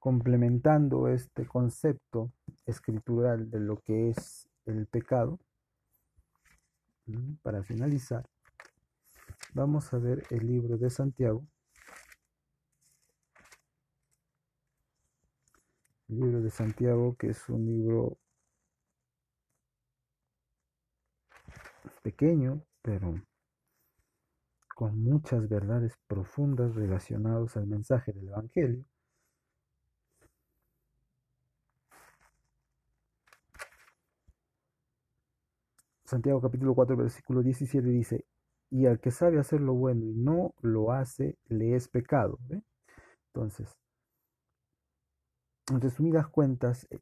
complementando 0.00 1.06
este 1.08 1.46
concepto 1.46 2.32
escritural 2.64 3.50
de 3.50 3.60
lo 3.60 3.76
que 3.76 4.08
es 4.08 4.48
el 4.64 4.86
pecado, 4.86 5.38
para 7.42 7.62
finalizar, 7.62 8.26
vamos 9.52 9.92
a 9.92 9.98
ver 9.98 10.22
el 10.30 10.46
libro 10.46 10.78
de 10.78 10.88
Santiago. 10.88 11.46
El 16.08 16.20
libro 16.20 16.40
de 16.40 16.48
Santiago, 16.48 17.16
que 17.16 17.28
es 17.28 17.48
un 17.50 17.66
libro 17.66 18.16
pequeño, 22.02 22.64
pero 22.80 23.14
con 24.74 25.02
muchas 25.02 25.48
verdades 25.48 25.96
profundas 26.06 26.74
relacionadas 26.74 27.56
al 27.56 27.66
mensaje 27.66 28.12
del 28.12 28.28
Evangelio. 28.28 28.84
Santiago 36.04 36.40
capítulo 36.40 36.74
4 36.74 36.96
versículo 36.96 37.42
17 37.42 37.88
dice, 37.88 38.26
y 38.70 38.86
al 38.86 39.00
que 39.00 39.10
sabe 39.10 39.38
hacer 39.38 39.60
lo 39.60 39.74
bueno 39.74 40.04
y 40.04 40.14
no 40.14 40.54
lo 40.60 40.92
hace, 40.92 41.38
le 41.48 41.74
es 41.74 41.88
pecado. 41.88 42.38
Entonces, 43.28 43.78
en 45.70 45.80
resumidas 45.80 46.28
cuentas, 46.28 46.86
eh, 46.90 47.00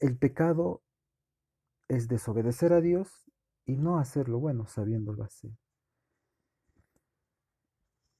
el 0.00 0.16
pecado 0.16 0.82
es 1.88 2.08
desobedecer 2.08 2.72
a 2.72 2.80
Dios 2.80 3.30
y 3.66 3.76
no 3.76 3.98
hacer 3.98 4.28
lo 4.28 4.38
bueno 4.38 4.66
sabiéndolo 4.66 5.24
hacer. 5.24 5.50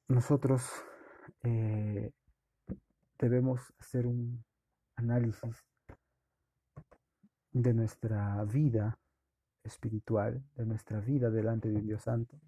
Nosotros 0.09 0.63
eh, 1.43 2.13
debemos 3.19 3.73
hacer 3.79 4.07
un 4.07 4.45
análisis 4.97 5.65
de 7.53 7.73
nuestra 7.73 8.45
vida 8.45 8.99
espiritual 9.63 10.45
de 10.57 10.67
nuestra 10.67 11.01
vida 11.01 11.31
delante 11.31 11.71
de 11.71 11.77
un 11.77 11.87
Dios 11.87 12.03
Santo 12.03 12.39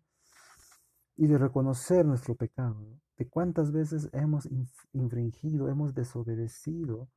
y 1.16 1.26
de 1.26 1.38
reconocer 1.38 2.04
nuestro 2.04 2.34
pecado, 2.34 3.00
de 3.16 3.26
cuántas 3.26 3.72
veces 3.72 4.10
hemos 4.12 4.46
infringido, 4.92 5.70
hemos 5.70 5.94
desobedecido 5.94 7.08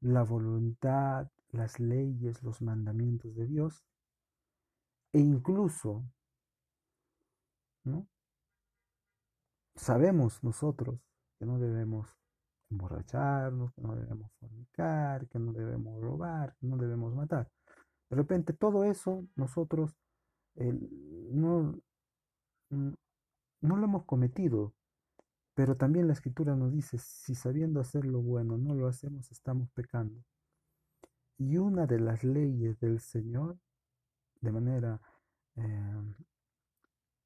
la 0.00 0.24
voluntad, 0.24 1.30
las 1.50 1.78
leyes, 1.78 2.42
los 2.42 2.60
mandamientos 2.60 3.36
de 3.36 3.46
Dios, 3.46 3.84
e 5.12 5.20
incluso, 5.20 6.04
¿no? 7.84 8.08
Sabemos 9.76 10.42
nosotros 10.42 10.98
que 11.38 11.46
no 11.46 11.58
debemos 11.58 12.16
emborracharnos, 12.70 13.72
que 13.74 13.82
no 13.82 13.94
debemos 13.94 14.32
fornicar, 14.40 15.28
que 15.28 15.38
no 15.38 15.52
debemos 15.52 16.00
robar, 16.00 16.56
que 16.56 16.66
no 16.66 16.76
debemos 16.76 17.14
matar. 17.14 17.48
De 18.10 18.16
repente 18.16 18.52
todo 18.52 18.84
eso 18.84 19.26
nosotros 19.36 19.96
no, 20.54 21.78
no 22.70 23.76
lo 23.76 23.84
hemos 23.84 24.04
cometido, 24.04 24.72
pero 25.54 25.76
también 25.76 26.06
la 26.06 26.14
escritura 26.14 26.56
nos 26.56 26.72
dice, 26.72 26.98
si 26.98 27.34
sabiendo 27.34 27.80
hacer 27.80 28.04
lo 28.04 28.20
bueno 28.20 28.56
no 28.56 28.74
lo 28.74 28.88
hacemos, 28.88 29.30
estamos 29.30 29.70
pecando. 29.70 30.24
Y 31.38 31.58
una 31.58 31.86
de 31.86 32.00
las 32.00 32.24
leyes 32.24 32.80
del 32.80 33.00
Señor, 33.00 33.58
de 34.40 34.52
manera 34.52 35.00
eh, 35.56 36.02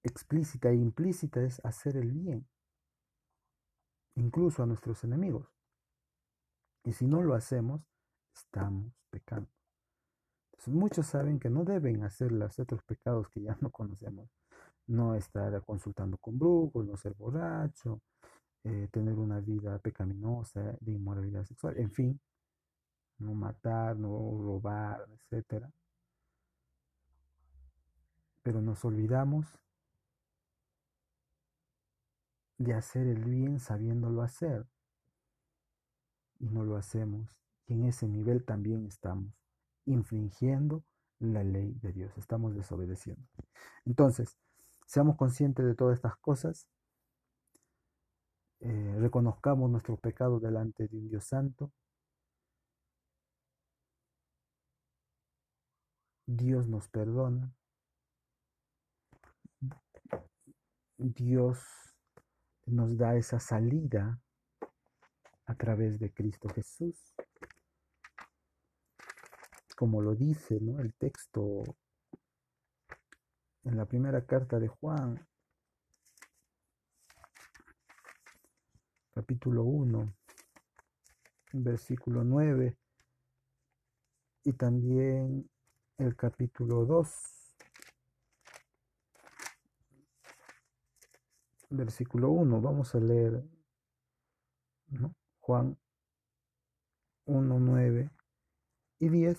explícita 0.03 0.71
e 0.71 0.75
implícita, 0.75 1.43
es 1.43 1.65
hacer 1.65 1.97
el 1.97 2.13
bien, 2.13 2.47
incluso 4.17 4.63
a 4.63 4.67
nuestros 4.67 5.05
enemigos. 5.05 5.49
Y 6.85 6.93
si 6.93 7.07
no 7.07 7.23
lo 7.23 7.35
hacemos, 7.35 7.83
estamos 8.35 8.93
pecando. 9.11 9.51
Muchos 10.67 11.07
saben 11.07 11.39
que 11.39 11.49
no 11.49 11.65
deben 11.65 12.03
hacer 12.03 12.33
los 12.33 12.59
otros 12.59 12.83
pecados 12.83 13.29
que 13.31 13.41
ya 13.43 13.57
no 13.61 13.71
conocemos. 13.71 14.29
No 14.87 15.15
estar 15.15 15.63
consultando 15.65 16.19
con 16.19 16.39
brujos, 16.39 16.85
no 16.85 16.97
ser 16.97 17.15
borracho, 17.15 18.01
eh, 18.65 18.89
tener 18.91 19.15
una 19.15 19.41
vida 19.41 19.79
pecaminosa 19.79 20.77
de 20.81 20.93
inmoralidad 20.93 21.45
sexual, 21.45 21.79
en 21.79 21.91
fin, 21.93 22.21
no 23.19 23.35
matar, 23.35 23.97
no 23.97 24.09
robar, 24.09 25.07
etc. 25.31 25.65
Pero 28.43 28.61
nos 28.61 28.85
olvidamos 28.85 29.47
de 32.61 32.75
hacer 32.75 33.07
el 33.07 33.25
bien 33.25 33.59
sabiéndolo 33.59 34.23
hacer. 34.23 34.67
Y 36.39 36.51
no 36.51 36.63
lo 36.63 36.77
hacemos. 36.77 37.39
Y 37.67 37.73
en 37.73 37.87
ese 37.87 38.07
nivel 38.07 38.45
también 38.45 38.87
estamos 38.87 39.33
infringiendo 39.87 40.85
la 41.21 41.43
ley 41.43 41.73
de 41.81 41.93
Dios, 41.93 42.17
estamos 42.19 42.55
desobedeciendo. 42.55 43.23
Entonces, 43.85 44.39
seamos 44.87 45.17
conscientes 45.17 45.65
de 45.65 45.75
todas 45.75 45.97
estas 45.97 46.17
cosas, 46.19 46.67
eh, 48.61 48.97
reconozcamos 48.99 49.71
nuestros 49.71 49.99
pecados 50.01 50.43
delante 50.43 50.87
de 50.87 50.97
un 50.97 51.09
Dios 51.09 51.25
santo, 51.25 51.73
Dios 56.27 56.67
nos 56.69 56.89
perdona, 56.89 57.53
Dios 60.99 61.90
nos 62.67 62.97
da 62.97 63.17
esa 63.17 63.41
salida 63.41 64.21
a 65.47 65.55
través 65.55 65.99
de 65.99 66.13
Cristo 66.13 66.49
Jesús. 66.49 67.15
Como 69.77 70.03
lo 70.03 70.15
dice 70.15 70.57
el 70.57 70.95
texto 70.95 71.65
en 73.65 73.77
la 73.77 73.87
primera 73.87 74.25
carta 74.25 74.59
de 74.59 74.69
Juan, 74.69 75.27
capítulo 79.13 79.65
1, 79.65 80.15
versículo 81.53 82.25
9, 82.25 82.77
y 84.45 84.53
también 84.53 85.51
el 85.99 86.17
capítulo 86.17 86.87
2, 86.87 87.40
versículo 91.71 92.31
1. 92.31 92.61
Vamos 92.61 92.95
a 92.95 93.01
leer 93.01 93.43
Juan 95.39 95.79
1, 97.25 97.59
9 97.61 98.11
y 98.99 99.09
10 99.09 99.39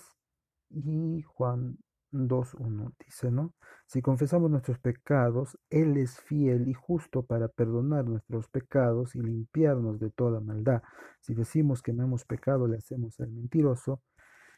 y 0.70 1.22
Juan 1.22 1.78
2.1 2.12 2.92
dice, 3.04 3.30
¿no? 3.30 3.54
Si 3.86 4.02
confesamos 4.02 4.50
nuestros 4.50 4.78
pecados, 4.78 5.58
Él 5.70 5.96
es 5.96 6.20
fiel 6.20 6.68
y 6.68 6.74
justo 6.74 7.22
para 7.22 7.48
perdonar 7.48 8.04
nuestros 8.04 8.48
pecados 8.48 9.14
y 9.14 9.20
limpiarnos 9.20 9.98
de 9.98 10.10
toda 10.10 10.40
maldad. 10.40 10.82
Si 11.20 11.34
decimos 11.34 11.82
que 11.82 11.92
no 11.92 12.04
hemos 12.04 12.24
pecado, 12.24 12.66
le 12.66 12.78
hacemos 12.78 13.18
al 13.20 13.30
mentiroso 13.30 14.02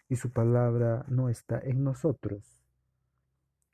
y 0.09 0.17
su 0.17 0.31
palabra 0.33 1.05
no 1.09 1.29
está 1.29 1.61
en 1.61 1.85
nosotros. 1.85 2.61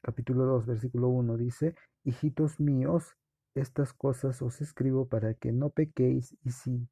Capítulo 0.02 0.44
2, 0.44 0.66
versículo 0.66 1.08
1 1.08 1.36
dice, 1.36 1.74
Hijitos 2.04 2.60
míos, 2.60 3.16
estas 3.54 3.92
cosas 3.92 4.42
os 4.42 4.60
escribo 4.60 5.08
para 5.08 5.34
que 5.34 5.52
no 5.52 5.70
pequéis 5.70 6.36
y 6.42 6.50
si 6.50 6.88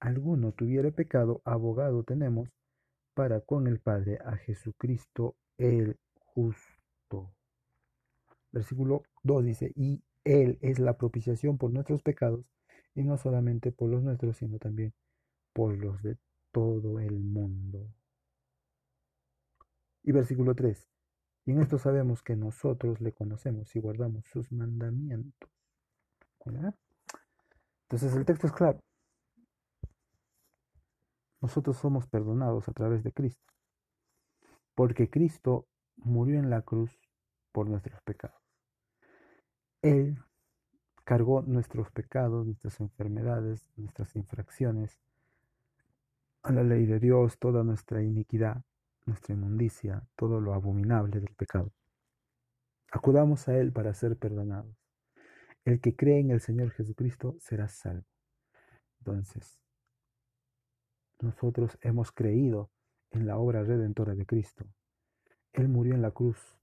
alguno 0.00 0.52
tuviere 0.52 0.92
pecado, 0.92 1.42
abogado 1.44 2.02
tenemos 2.02 2.56
para 3.14 3.40
con 3.40 3.66
el 3.66 3.78
Padre 3.78 4.18
a 4.24 4.36
Jesucristo 4.36 5.36
el 5.58 5.96
justo. 6.18 7.32
Versículo 8.50 9.04
2 9.22 9.44
dice, 9.44 9.72
y 9.74 10.02
Él 10.24 10.58
es 10.60 10.78
la 10.78 10.96
propiciación 10.96 11.56
por 11.58 11.72
nuestros 11.72 12.02
pecados, 12.02 12.44
y 12.94 13.04
no 13.04 13.16
solamente 13.16 13.72
por 13.72 13.90
los 13.90 14.02
nuestros, 14.02 14.36
sino 14.36 14.58
también 14.58 14.92
por 15.52 15.76
los 15.78 16.02
de 16.02 16.18
todo 16.52 17.00
el 17.00 17.18
mundo. 17.20 17.88
Y 20.02 20.12
versículo 20.12 20.54
3. 20.54 20.88
Y 21.46 21.52
en 21.52 21.60
esto 21.60 21.78
sabemos 21.78 22.22
que 22.22 22.36
nosotros 22.36 23.00
le 23.00 23.12
conocemos 23.12 23.74
y 23.74 23.80
guardamos 23.80 24.26
sus 24.26 24.52
mandamientos. 24.52 25.61
Entonces 26.46 28.14
el 28.14 28.24
texto 28.24 28.46
es 28.46 28.52
claro. 28.52 28.80
Nosotros 31.40 31.76
somos 31.76 32.06
perdonados 32.06 32.68
a 32.68 32.72
través 32.72 33.02
de 33.02 33.12
Cristo. 33.12 33.52
Porque 34.74 35.10
Cristo 35.10 35.66
murió 35.96 36.38
en 36.38 36.50
la 36.50 36.62
cruz 36.62 36.98
por 37.52 37.68
nuestros 37.68 38.00
pecados. 38.02 38.40
Él 39.82 40.18
cargó 41.04 41.42
nuestros 41.42 41.90
pecados, 41.90 42.46
nuestras 42.46 42.80
enfermedades, 42.80 43.68
nuestras 43.76 44.14
infracciones, 44.16 44.98
a 46.42 46.52
la 46.52 46.62
ley 46.62 46.86
de 46.86 46.98
Dios, 46.98 47.38
toda 47.38 47.62
nuestra 47.62 48.02
iniquidad, 48.02 48.64
nuestra 49.06 49.34
inmundicia, 49.34 50.06
todo 50.16 50.40
lo 50.40 50.54
abominable 50.54 51.20
del 51.20 51.34
pecado. 51.34 51.72
Acudamos 52.90 53.48
a 53.48 53.56
Él 53.56 53.72
para 53.72 53.94
ser 53.94 54.16
perdonados. 54.16 54.81
El 55.64 55.80
que 55.80 55.94
cree 55.94 56.18
en 56.18 56.30
el 56.30 56.40
Señor 56.40 56.70
Jesucristo 56.72 57.36
será 57.38 57.68
salvo. 57.68 58.06
Entonces, 58.98 59.60
nosotros 61.20 61.78
hemos 61.82 62.10
creído 62.10 62.70
en 63.10 63.26
la 63.26 63.38
obra 63.38 63.62
redentora 63.62 64.14
de 64.14 64.26
Cristo. 64.26 64.64
Él 65.52 65.68
murió 65.68 65.94
en 65.94 66.02
la 66.02 66.10
cruz 66.10 66.58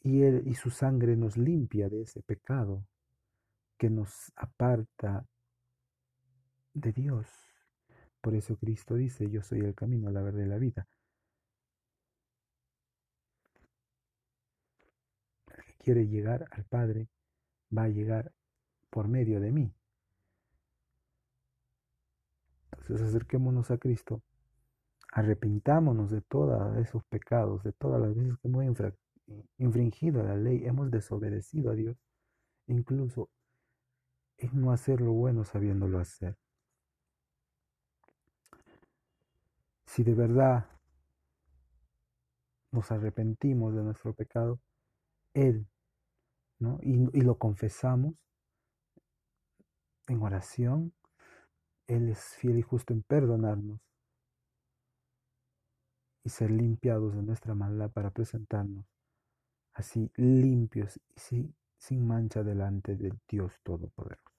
y 0.00 0.22
él 0.22 0.42
y 0.46 0.54
su 0.54 0.70
sangre 0.70 1.16
nos 1.16 1.36
limpia 1.36 1.88
de 1.88 2.02
ese 2.02 2.22
pecado 2.22 2.84
que 3.78 3.90
nos 3.90 4.32
aparta 4.34 5.26
de 6.74 6.92
Dios. 6.92 7.28
Por 8.20 8.34
eso 8.34 8.56
Cristo 8.56 8.94
dice, 8.96 9.30
yo 9.30 9.42
soy 9.42 9.60
el 9.60 9.74
camino, 9.74 10.10
la 10.10 10.22
verdad 10.22 10.44
y 10.44 10.48
la 10.48 10.58
vida. 10.58 10.88
El 15.56 15.64
que 15.64 15.74
quiere 15.74 16.08
llegar 16.08 16.48
al 16.50 16.64
Padre 16.64 17.08
va 17.76 17.84
a 17.84 17.88
llegar 17.88 18.32
por 18.90 19.08
medio 19.08 19.40
de 19.40 19.52
mí. 19.52 19.74
Entonces 22.72 23.08
acerquémonos 23.08 23.70
a 23.70 23.78
Cristo, 23.78 24.22
arrepintámonos 25.12 26.10
de 26.10 26.20
todos 26.22 26.76
esos 26.78 27.04
pecados, 27.04 27.62
de 27.62 27.72
todas 27.72 28.00
las 28.00 28.14
veces 28.14 28.38
que 28.38 28.48
hemos 28.48 28.64
infringido 29.58 30.22
la 30.22 30.36
ley, 30.36 30.64
hemos 30.66 30.90
desobedecido 30.90 31.70
a 31.70 31.74
Dios, 31.74 31.96
incluso 32.66 33.30
en 34.38 34.60
no 34.60 34.72
hacer 34.72 35.00
lo 35.00 35.12
bueno 35.12 35.44
sabiéndolo 35.44 35.98
hacer. 35.98 36.36
Si 39.86 40.02
de 40.02 40.14
verdad 40.14 40.66
nos 42.72 42.90
arrepentimos 42.90 43.74
de 43.74 43.82
nuestro 43.82 44.14
pecado, 44.14 44.58
Él, 45.34 45.66
y, 46.82 47.20
lo 47.20 47.36
confesamos 47.38 48.14
en 50.08 50.22
oración, 50.22 50.92
él 51.86 52.08
es 52.08 52.20
fiel 52.36 52.58
y 52.58 52.62
justo 52.62 52.92
en 52.92 53.02
perdonarnos 53.02 53.80
y 56.24 56.28
ser 56.28 56.50
limpiados 56.50 57.14
de 57.14 57.22
nuestra 57.22 57.54
maldad 57.54 57.90
para 57.90 58.10
presentarnos 58.10 58.86
así 59.74 60.10
limpios 60.16 61.00
y 61.30 61.52
sin 61.78 62.06
mancha 62.06 62.42
delante 62.42 62.94
del 62.96 63.18
Dios 63.28 63.58
Todopoderoso. 63.62 64.30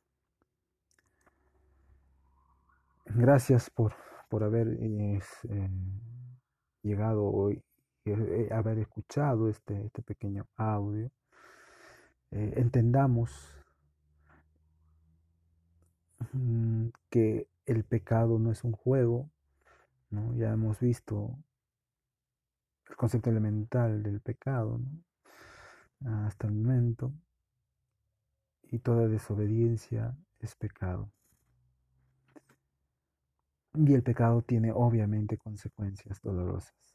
Gracias 3.05 3.69
por, 3.69 3.93
por 4.29 4.43
haber 4.43 4.77
eh, 4.79 5.19
llegado 6.83 7.25
hoy, 7.25 7.61
eh, 8.05 8.49
haber 8.51 8.79
escuchado 8.79 9.49
este, 9.49 9.85
este 9.85 10.01
pequeño 10.01 10.47
audio. 10.55 11.11
Eh, 12.33 12.53
entendamos 12.57 13.53
Mm, 16.33 16.89
que 17.09 17.47
el 17.65 17.83
pecado 17.83 18.39
no 18.39 18.51
es 18.51 18.63
un 18.63 18.71
juego, 18.73 19.29
¿no? 20.09 20.35
Ya 20.35 20.51
hemos 20.51 20.79
visto 20.79 21.37
el 22.89 22.95
concepto 22.95 23.29
elemental 23.29 24.03
del 24.03 24.21
pecado, 24.21 24.79
Hasta 26.05 26.47
el 26.47 26.53
momento. 26.53 27.13
Y 28.63 28.79
toda 28.79 29.07
desobediencia 29.07 30.17
es 30.39 30.55
pecado. 30.55 31.09
Y 33.75 33.93
el 33.93 34.03
pecado 34.03 34.41
tiene 34.41 34.71
obviamente 34.73 35.37
consecuencias 35.37 36.21
dolorosas. 36.21 36.92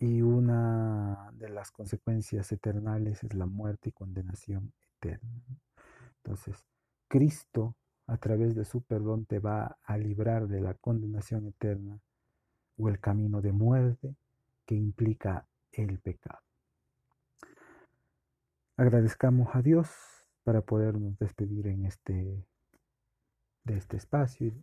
Y 0.00 0.22
una 0.22 1.30
de 1.34 1.50
las 1.50 1.70
consecuencias 1.70 2.50
eternales 2.52 3.22
es 3.22 3.34
la 3.34 3.44
muerte 3.44 3.90
y 3.90 3.92
condenación 3.92 4.72
eterna. 4.96 5.42
Entonces, 6.16 6.64
Cristo 7.06 7.76
a 8.06 8.16
través 8.16 8.54
de 8.54 8.64
su 8.64 8.80
perdón 8.80 9.26
te 9.26 9.40
va 9.40 9.78
a 9.84 9.98
librar 9.98 10.48
de 10.48 10.62
la 10.62 10.72
condenación 10.72 11.46
eterna 11.46 12.00
o 12.78 12.88
el 12.88 12.98
camino 12.98 13.42
de 13.42 13.52
muerte 13.52 14.16
que 14.64 14.74
implica 14.74 15.46
el 15.70 15.98
pecado. 15.98 16.40
Agradezcamos 18.78 19.54
a 19.54 19.60
Dios 19.60 19.90
para 20.44 20.62
podernos 20.62 21.18
despedir 21.18 21.66
en 21.66 21.84
este 21.84 22.42
de 23.64 23.76
este 23.76 23.98
espacio, 23.98 24.54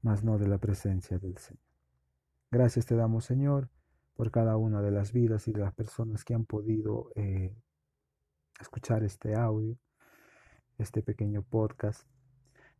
más 0.00 0.22
no 0.22 0.38
de 0.38 0.46
la 0.46 0.58
presencia 0.58 1.18
del 1.18 1.36
Señor. 1.38 1.64
Gracias 2.52 2.86
te 2.86 2.94
damos, 2.94 3.24
Señor, 3.24 3.68
por 4.16 4.30
cada 4.30 4.56
una 4.56 4.82
de 4.82 4.90
las 4.90 5.12
vidas 5.12 5.46
y 5.48 5.52
de 5.52 5.60
las 5.60 5.74
personas 5.74 6.24
que 6.24 6.34
han 6.34 6.44
podido 6.44 7.10
eh, 7.14 7.54
escuchar 8.60 9.04
este 9.04 9.34
audio 9.34 9.78
este 10.78 11.02
pequeño 11.02 11.42
podcast. 11.42 12.06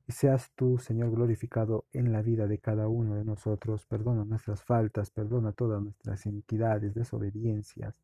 Y 0.07 0.13
seas 0.13 0.53
tú, 0.55 0.79
Señor, 0.79 1.11
glorificado 1.11 1.87
en 1.93 2.13
la 2.13 2.23
vida 2.23 2.47
de 2.47 2.59
cada 2.59 2.89
uno 2.89 3.17
de 3.17 3.25
nosotros. 3.25 3.87
Perdona 3.87 4.25
nuestras 4.25 4.63
faltas, 4.63 5.11
perdona 5.11 5.53
todas 5.53 5.83
nuestras 5.83 6.27
iniquidades, 6.27 6.95
desobediencias, 6.95 7.95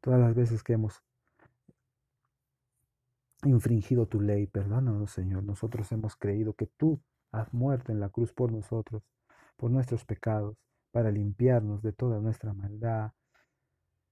todas 0.00 0.20
las 0.20 0.34
veces 0.34 0.62
que 0.62 0.74
hemos 0.74 1.02
infringido 3.42 4.06
tu 4.06 4.20
ley. 4.20 4.46
Perdónanos, 4.46 5.10
Señor. 5.10 5.42
Nosotros 5.44 5.90
hemos 5.92 6.16
creído 6.16 6.54
que 6.54 6.66
tú 6.66 7.00
has 7.30 7.52
muerto 7.52 7.92
en 7.92 8.00
la 8.00 8.08
cruz 8.08 8.32
por 8.32 8.50
nosotros, 8.50 9.02
por 9.56 9.70
nuestros 9.70 10.04
pecados, 10.04 10.56
para 10.94 11.10
limpiarnos 11.10 11.82
de 11.82 11.92
toda 11.92 12.20
nuestra 12.20 12.52
maldad. 12.52 13.10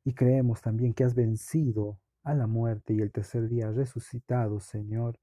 Y 0.05 0.15
creemos 0.15 0.61
también 0.63 0.95
que 0.95 1.05
has 1.05 1.15
vencido 1.15 2.01
a 2.25 2.35
la 2.35 2.49
muerte 2.49 2.93
y 2.93 3.01
el 3.01 3.13
tercer 3.13 3.49
día 3.49 3.71
resucitado, 3.71 4.59
Señor, 4.59 5.17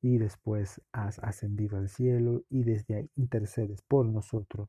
y 0.00 0.18
después 0.18 0.80
has 0.92 1.18
ascendido 1.18 1.78
al 1.78 1.88
cielo 1.88 2.44
y 2.48 2.62
desde 2.62 2.94
ahí 2.94 3.10
intercedes 3.16 3.82
por 3.82 4.06
nosotros, 4.06 4.68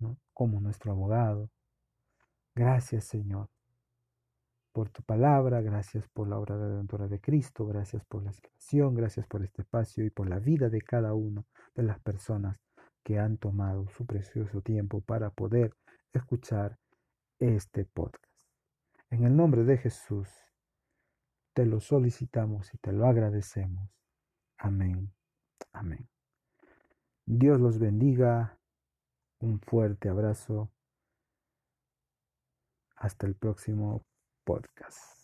¿no? 0.00 0.18
como 0.34 0.60
nuestro 0.60 0.92
abogado. 0.92 1.48
Gracias, 2.54 3.04
Señor, 3.06 3.48
por 4.70 4.90
tu 4.90 5.02
palabra, 5.02 5.62
gracias 5.62 6.06
por 6.08 6.28
la 6.28 6.38
obra 6.38 6.58
redentora 6.58 7.08
de 7.08 7.22
Cristo, 7.22 7.66
gracias 7.66 8.04
por 8.04 8.22
la 8.22 8.34
salvación, 8.34 8.94
gracias 8.94 9.26
por 9.26 9.42
este 9.42 9.62
espacio 9.62 10.04
y 10.04 10.10
por 10.10 10.28
la 10.28 10.40
vida 10.40 10.68
de 10.68 10.82
cada 10.82 11.14
una 11.14 11.42
de 11.74 11.84
las 11.84 11.98
personas 12.00 12.58
que 13.02 13.18
han 13.18 13.38
tomado 13.38 13.88
su 13.88 14.06
precioso 14.06 14.60
tiempo 14.62 15.00
para 15.00 15.30
poder 15.30 15.74
escuchar 16.12 16.78
este 17.38 17.84
podcast. 17.84 18.26
En 19.10 19.24
el 19.24 19.36
nombre 19.36 19.64
de 19.64 19.78
Jesús, 19.78 20.28
te 21.54 21.66
lo 21.66 21.80
solicitamos 21.80 22.72
y 22.74 22.78
te 22.78 22.92
lo 22.92 23.06
agradecemos. 23.06 23.90
Amén. 24.58 25.12
Amén. 25.72 26.08
Dios 27.26 27.60
los 27.60 27.78
bendiga. 27.78 28.58
Un 29.40 29.60
fuerte 29.60 30.08
abrazo. 30.08 30.70
Hasta 32.96 33.26
el 33.26 33.34
próximo 33.34 34.04
podcast. 34.44 35.19